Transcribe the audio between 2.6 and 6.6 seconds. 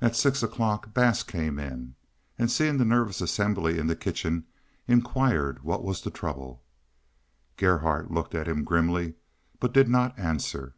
the nervous assembly in the kitchen, inquired what the trouble was.